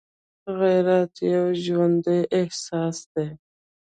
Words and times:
غیرت 0.59 1.13
یو 1.33 1.45
ژوندی 1.63 2.19
احساس 2.39 2.97
دی 3.13 3.27